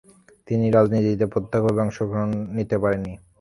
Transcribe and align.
তিনি 0.47 0.65
রাজনীতিতে 0.71 1.25
প্রত্যক্ষভাবে 1.25 1.79
অংশ 1.81 1.97
নিতে 2.55 2.75
পারেন 2.77 3.01
নি। 3.05 3.13